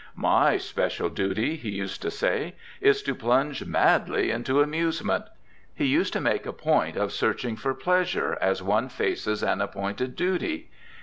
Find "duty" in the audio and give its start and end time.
1.09-1.57, 10.15-10.69